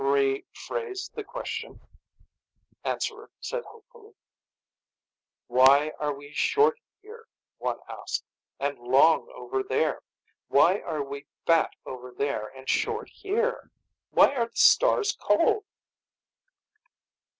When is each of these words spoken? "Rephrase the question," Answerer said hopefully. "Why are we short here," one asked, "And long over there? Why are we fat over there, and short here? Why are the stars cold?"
"Rephrase 0.03 1.13
the 1.13 1.23
question," 1.23 1.79
Answerer 2.83 3.29
said 3.39 3.63
hopefully. 3.65 4.15
"Why 5.45 5.91
are 5.99 6.11
we 6.15 6.33
short 6.33 6.79
here," 7.03 7.27
one 7.59 7.77
asked, 7.87 8.23
"And 8.59 8.79
long 8.79 9.29
over 9.31 9.61
there? 9.61 10.01
Why 10.47 10.79
are 10.79 11.03
we 11.03 11.27
fat 11.45 11.75
over 11.85 12.11
there, 12.11 12.47
and 12.47 12.67
short 12.67 13.09
here? 13.09 13.69
Why 14.09 14.33
are 14.33 14.47
the 14.49 14.57
stars 14.57 15.11
cold?" 15.19 15.65